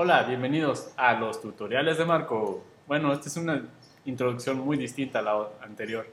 [0.00, 2.62] Hola, bienvenidos a los tutoriales de Marco.
[2.86, 3.64] Bueno, esta es una
[4.04, 6.06] introducción muy distinta a la anterior.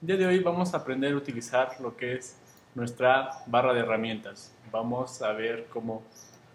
[0.00, 2.38] El día de hoy vamos a aprender a utilizar lo que es
[2.74, 4.54] nuestra barra de herramientas.
[4.72, 6.02] Vamos a ver cómo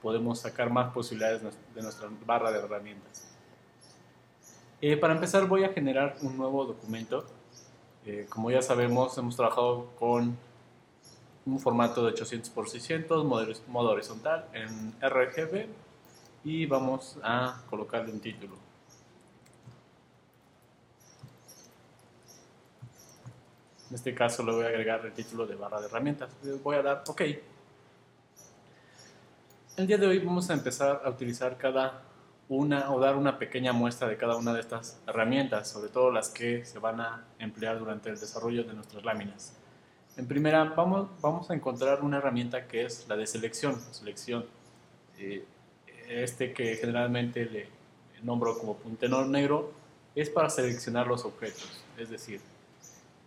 [0.02, 1.44] podemos sacar más posibilidades
[1.76, 3.32] de nuestra barra de herramientas.
[4.82, 7.28] Eh, para empezar voy a generar un nuevo documento.
[8.08, 10.36] Eh, como ya sabemos, hemos trabajado con
[11.46, 13.24] un formato de 800 x 600,
[13.68, 15.91] modo horizontal en RGB
[16.44, 18.56] y vamos a colocarle un título.
[23.90, 26.30] En este caso le voy a agregar el título de barra de herramientas.
[26.64, 27.22] Voy a dar OK.
[29.78, 32.04] El día de hoy vamos a empezar a utilizar cada
[32.48, 36.30] una o dar una pequeña muestra de cada una de estas herramientas, sobre todo las
[36.30, 39.58] que se van a emplear durante el desarrollo de nuestras láminas.
[40.18, 43.80] En primera, vamos, vamos a encontrar una herramienta que es la de selección.
[43.92, 44.46] selección.
[45.18, 45.46] Eh,
[46.12, 47.68] este que generalmente le
[48.24, 49.72] nombro como puntero negro
[50.16, 51.84] es para seleccionar los objetos.
[51.98, 52.42] Es decir,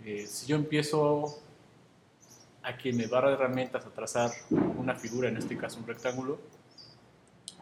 [0.05, 1.39] eh, si yo empiezo
[2.63, 6.39] aquí en mi barra de herramientas a trazar una figura, en este caso un rectángulo,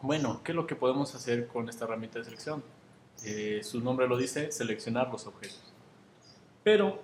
[0.01, 2.63] bueno, ¿qué es lo que podemos hacer con esta herramienta de selección?
[3.23, 5.61] Eh, su nombre lo dice, seleccionar los objetos.
[6.63, 7.01] Pero,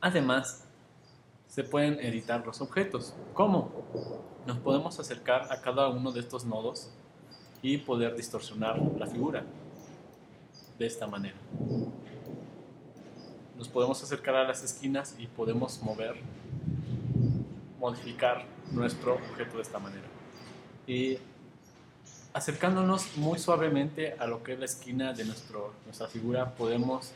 [0.00, 0.64] además,
[1.48, 3.14] se pueden editar los objetos.
[3.34, 3.70] ¿Cómo?
[4.46, 6.90] Nos podemos acercar a cada uno de estos nodos
[7.62, 9.44] y poder distorsionar la figura
[10.78, 11.36] de esta manera.
[13.56, 16.16] Nos podemos acercar a las esquinas y podemos mover,
[17.78, 20.06] modificar nuestro objeto de esta manera.
[20.86, 21.18] Y
[22.32, 27.12] acercándonos muy suavemente a lo que es la esquina de nuestro, nuestra figura, podemos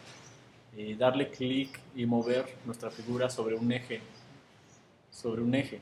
[0.77, 4.01] eh, darle clic y mover nuestra figura sobre un eje.
[5.11, 5.77] Sobre un eje.
[5.77, 5.81] Eh,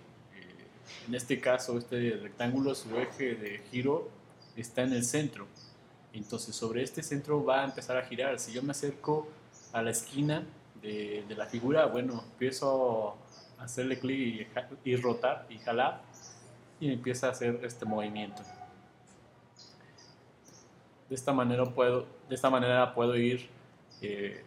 [1.08, 4.08] en este caso, este rectángulo, su eje de giro
[4.56, 5.46] está en el centro.
[6.12, 8.38] Entonces, sobre este centro va a empezar a girar.
[8.38, 9.28] Si yo me acerco
[9.72, 10.44] a la esquina
[10.80, 13.16] de, la figura, bueno, empiezo
[13.58, 14.48] a hacerle clic
[14.84, 16.02] y, y rotar y jalar
[16.80, 18.42] y empieza a hacer este movimiento.
[21.08, 23.48] De esta manera puedo, de esta manera puedo ir
[24.00, 24.44] eh,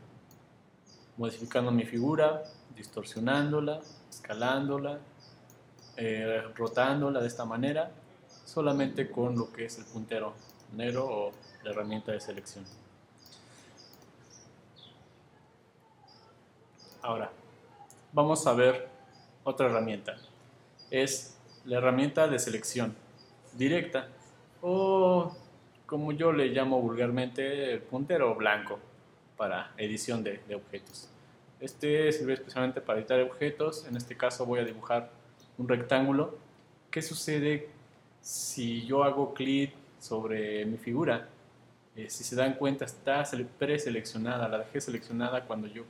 [1.18, 2.44] modificando mi figura,
[2.76, 5.00] distorsionándola, escalándola,
[5.96, 7.92] eh, rotándola de esta manera,
[8.48, 10.34] solamente con lo que es el puntero
[10.74, 11.32] negro o
[11.64, 12.64] la herramienta de selección.
[17.02, 17.30] Ahora,
[18.14, 18.88] vamos a ver
[19.44, 20.18] otra herramienta.
[20.90, 22.96] Es la herramienta de selección
[23.54, 24.08] directa
[24.62, 25.36] o
[25.86, 28.80] como yo le llamo vulgarmente, el puntero blanco
[29.36, 31.10] para edición de, objetos.
[31.60, 33.86] Este sirve especialmente para editar objetos.
[33.88, 35.10] En este caso voy a dibujar
[35.58, 36.38] un rectángulo.
[36.92, 37.70] ¿Qué sucede
[38.28, 39.72] si yo hago clic
[40.02, 41.30] sobre mi figura?
[41.96, 43.24] Eh, si se dan cuenta, está
[43.58, 44.50] preseleccionada.
[44.50, 45.84] La dejé seleccionada cuando yo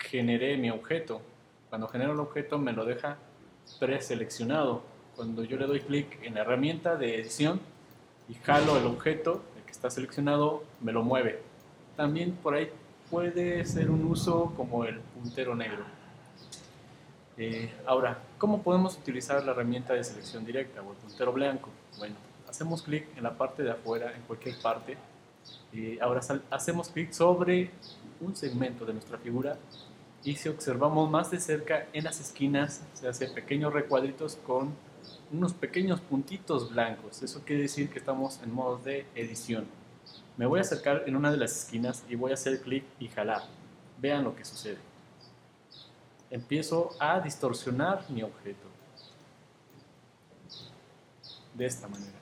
[0.00, 1.22] generé mi objeto.
[1.68, 3.18] Cuando genero el objeto me lo deja
[3.78, 4.82] preseleccionado.
[5.14, 7.60] Cuando yo le doy clic en la herramienta de edición,
[8.28, 11.40] y jalo el objeto, el que está seleccionado, me lo mueve.
[11.96, 12.68] También por ahí
[13.12, 15.84] puede ser un uso como el puntero negro.
[17.36, 21.70] Eh, ahora, ¿cómo podemos utilizar la herramienta de selección directa o el puntero blanco?
[21.96, 22.14] Bueno,
[22.46, 24.98] hacemos clic en la parte de afuera, en cualquier parte.
[25.72, 27.70] y ahora hacemos clic sobre
[28.20, 29.56] un segmento de nuestra figura
[30.22, 34.74] y si observamos más de cerca en las esquinas se hacen pequeños recuadritos con
[35.32, 37.22] unos pequeños puntitos blancos.
[37.22, 39.64] Eso quiere decir que estamos en modo de edición.
[40.36, 43.08] Me voy a acercar en una de las esquinas y voy a hacer clic y
[43.08, 43.44] jalar.
[44.02, 44.93] Vean lo que sucede.
[46.34, 48.66] Empiezo a distorsionar mi objeto.
[51.54, 52.18] De esta manera.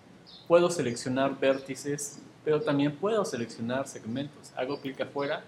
[0.47, 4.53] Puedo seleccionar vértices, pero también puedo seleccionar segmentos.
[4.55, 5.45] Hago clic afuera,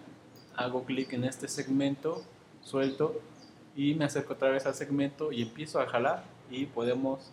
[0.57, 2.25] hago clic en este segmento,
[2.63, 3.21] suelto
[3.77, 7.33] y me acerco otra vez al segmento y empiezo a jalar y podemos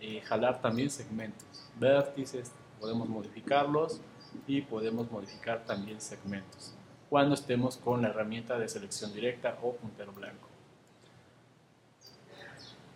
[0.00, 2.50] eh, jalar también segmentos, vértices,
[2.80, 4.00] podemos modificarlos
[4.46, 6.72] y podemos modificar también segmentos
[7.10, 10.51] cuando estemos con la herramienta de selección directa o puntero blanco.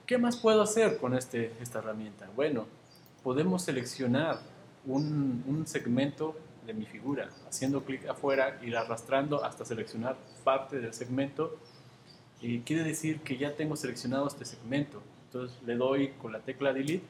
[0.06, 2.30] ¿Qué más puedo hacer con este, esta herramienta?
[2.36, 2.66] Bueno,
[3.24, 4.38] podemos seleccionar
[4.84, 10.94] un, un segmento de mi figura, haciendo clic afuera, ir arrastrando hasta seleccionar parte del
[10.94, 11.56] segmento.
[12.40, 15.02] Y quiere decir que ya tengo seleccionado este segmento.
[15.24, 17.04] Entonces le doy con la tecla Delete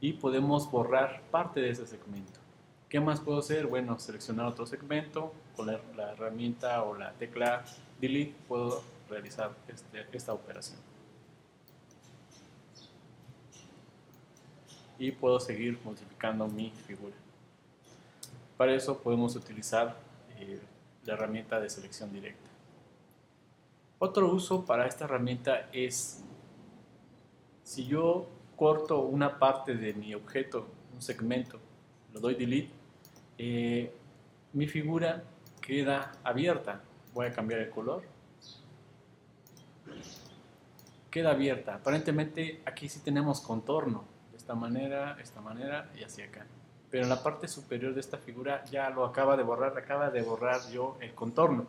[0.00, 2.40] y podemos borrar parte de ese segmento.
[2.88, 3.68] ¿Qué más puedo hacer?
[3.68, 5.80] Bueno, seleccionar otro segmento, con la,
[6.12, 7.62] herramienta o la tecla
[8.00, 10.91] Delete puedo realizar este, esta operación.
[15.02, 17.16] Y puedo seguir modificando mi figura.
[18.56, 19.96] Para eso podemos utilizar
[20.38, 20.60] eh,
[21.04, 22.48] la herramienta de selección directa.
[23.98, 26.22] Otro uso para esta herramienta es
[27.64, 31.58] si yo corto una parte de mi objeto, un segmento,
[32.12, 32.70] lo doy delete,
[33.38, 33.92] eh,
[34.52, 35.24] mi figura
[35.60, 36.80] queda abierta.
[37.12, 38.04] Voy a cambiar el color.
[41.10, 41.74] Queda abierta.
[41.74, 44.12] Aparentemente aquí sí tenemos contorno.
[44.52, 46.44] Esta manera, esta manera y hacia acá.
[46.90, 50.20] Pero en la parte superior de esta figura ya lo acaba de borrar, acaba de
[50.20, 51.64] borrar yo el contorno.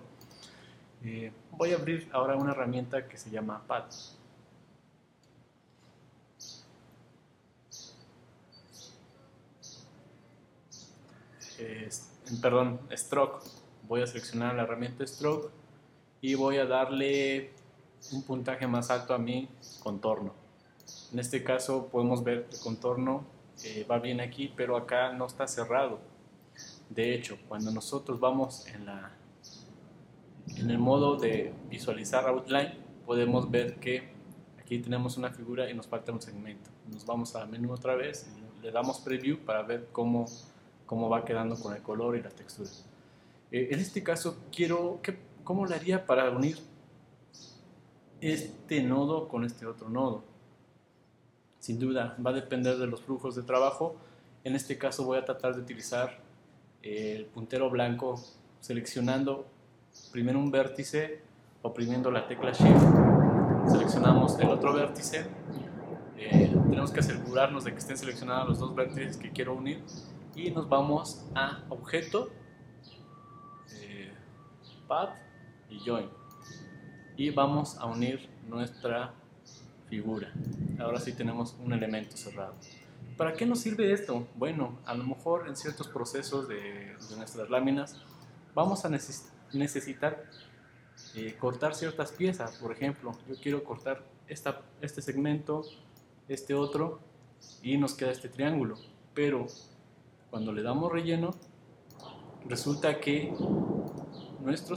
[1.01, 3.85] Eh, voy a abrir ahora una herramienta que se llama Pad.
[12.41, 13.45] perdón, Stroke.
[13.87, 15.51] Voy a seleccionar la herramienta Stroke
[16.19, 17.53] y voy a darle
[18.11, 19.47] un puntaje más alto a mi
[19.79, 20.42] contorno.
[21.13, 23.23] En este caso podemos ver el contorno
[23.63, 25.99] eh, va bien aquí, pero acá no está cerrado.
[26.89, 29.11] De hecho, cuando nosotros vamos en, la,
[30.57, 32.73] en el modo de visualizar outline,
[33.05, 34.09] podemos ver que
[34.59, 36.69] aquí tenemos una figura y nos falta un segmento.
[36.91, 40.25] Nos vamos a menú otra vez y le damos preview para ver cómo
[40.85, 42.69] cómo va quedando con el color y la textura.
[43.51, 46.59] Eh, en este caso, quiero, ¿qué, ¿cómo lo haría para unir
[48.21, 50.23] este nodo con este otro nodo?
[51.63, 53.95] Sin duda, va a depender de los flujos de trabajo.
[54.43, 56.19] En este caso voy a tratar de utilizar
[56.81, 58.19] el puntero blanco
[58.59, 59.45] seleccionando
[60.11, 61.21] primero un vértice,
[61.61, 65.25] oprimiendo la tecla Shift, seleccionamos el otro vértice,
[66.17, 69.81] eh, tenemos que asegurarnos de que estén seleccionados los dos vértices que quiero unir.
[70.35, 72.29] Y nos vamos a objeto,
[73.79, 74.11] eh,
[74.85, 75.15] path
[75.69, 76.09] y join.
[77.15, 79.13] Y vamos a unir nuestra
[80.79, 82.53] Ahora sí tenemos un elemento cerrado.
[83.17, 84.27] ¿Para qué nos sirve esto?
[84.35, 88.01] Bueno, a lo mejor en ciertos procesos de, nuestras láminas
[88.55, 90.23] vamos a necesitar
[91.15, 92.57] eh, cortar ciertas piezas.
[92.57, 95.63] Por ejemplo, yo quiero cortar esta, este segmento,
[96.27, 96.99] este otro
[97.61, 98.77] y nos queda este triángulo.
[99.13, 99.45] Pero
[100.31, 101.31] cuando le damos relleno,
[102.45, 103.31] resulta que
[104.41, 104.75] nuestro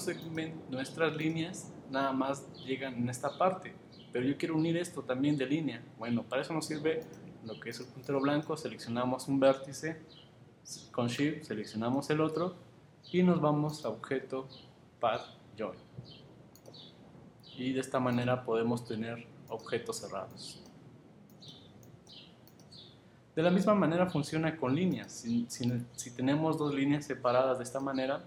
[0.68, 3.74] nuestras líneas nada más llegan en esta parte.
[4.16, 5.82] Pero yo quiero unir esto también de línea.
[5.98, 7.02] Bueno, para eso nos sirve
[7.44, 8.56] lo que es el puntero blanco.
[8.56, 10.00] Seleccionamos un vértice
[10.90, 12.54] con Shift, seleccionamos el otro
[13.12, 14.48] y nos vamos a objeto
[15.00, 15.20] Path
[15.58, 15.78] Join.
[17.58, 20.62] Y de esta manera podemos tener objetos cerrados.
[23.34, 25.26] De la misma manera funciona con líneas.
[25.46, 28.24] Si, tenemos dos líneas separadas de esta manera,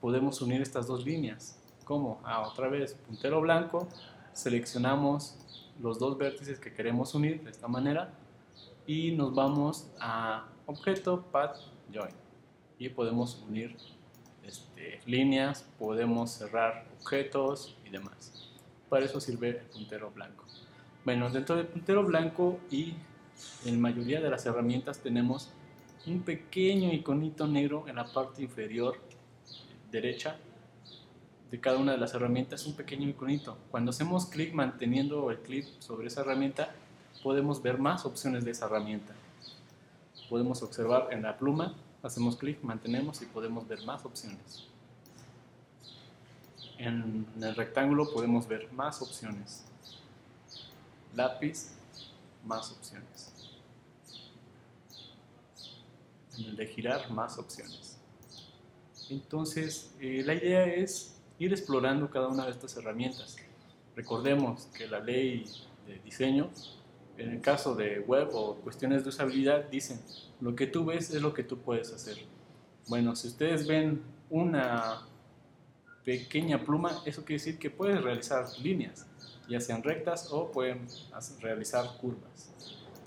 [0.00, 1.60] podemos unir estas dos líneas.
[1.84, 2.20] ¿Cómo?
[2.24, 3.88] Ah, otra vez, puntero blanco,
[4.38, 5.36] seleccionamos
[5.80, 8.12] los dos vértices que queremos unir de esta manera
[8.86, 11.56] y nos vamos a objeto path
[11.92, 12.14] join
[12.78, 13.76] y podemos unir
[14.44, 18.48] este, líneas, podemos cerrar objetos y demás.
[18.88, 20.44] Para eso sirve el puntero blanco.
[21.04, 22.94] Bueno, dentro del puntero blanco y
[23.64, 25.50] en mayoría de las herramientas tenemos
[26.06, 29.00] un pequeño iconito negro en la parte inferior
[29.90, 30.38] derecha
[31.50, 33.56] de cada una de las herramientas, un pequeño iconito.
[33.70, 36.74] Cuando hacemos clic manteniendo el clic sobre esa herramienta,
[37.22, 39.14] podemos ver más opciones de esa herramienta.
[40.28, 44.66] Podemos observar en la pluma, hacemos clic, mantenemos y podemos ver más opciones.
[46.76, 49.64] En el rectángulo podemos ver más opciones.
[51.14, 51.70] Lápiz,
[52.44, 53.32] más opciones.
[56.38, 57.96] En el de girar, más opciones.
[59.10, 63.36] Entonces, eh, la idea es ir explorando cada una de estas herramientas.
[63.96, 65.44] Recordemos que la ley
[65.86, 66.50] de diseño,
[67.16, 70.00] en el caso de web o cuestiones de usabilidad, dicen,
[70.40, 72.18] lo que tú ves es lo que tú puedes hacer.
[72.88, 75.06] Bueno, si ustedes ven una
[76.04, 79.06] pequeña pluma, eso quiere decir que puedes realizar líneas
[79.48, 80.86] ya sean rectas o pueden
[81.40, 82.50] realizar curvas.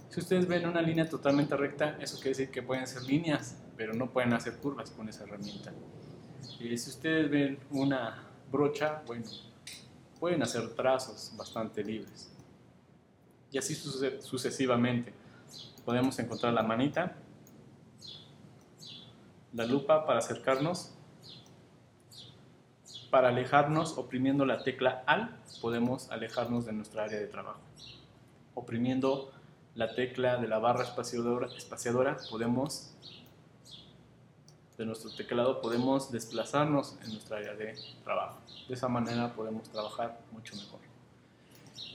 [0.10, 3.94] Si ustedes ven una línea totalmente recta, eso quiere decir que pueden ser líneas, pero
[3.94, 5.72] no pueden hacer curvas con esa herramienta.
[6.60, 9.26] Y si ustedes ven una brocha, bueno,
[10.20, 12.32] pueden hacer trazos bastante libres.
[13.52, 15.14] Y así sucesivamente.
[15.86, 17.16] Podemos encontrar la manita,
[19.54, 20.94] la lupa para acercarnos
[23.12, 27.60] para alejarnos, oprimiendo la tecla AL, podemos alejarnos de nuestra área de trabajo.
[28.56, 29.32] Oprimiendo
[29.76, 32.96] la tecla de la barra espaciadora podemos,
[34.78, 38.40] de nuestro teclado, podemos desplazarnos en nuestra área de trabajo.
[38.68, 40.80] De esa manera podemos trabajar mucho mejor.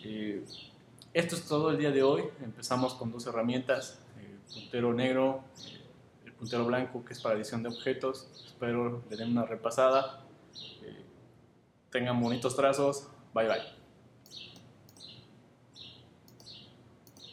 [0.04, 0.44] Eh,
[1.12, 2.24] esto es todo el día de hoy.
[2.42, 5.40] Empezamos con dos herramientas, el puntero negro,
[6.24, 8.28] el puntero blanco que es para edición de objetos.
[8.46, 10.24] Espero le den una repasada.
[10.82, 11.04] Eh,
[11.90, 13.08] tengan bonitos trazos.
[13.34, 13.85] Bye bye.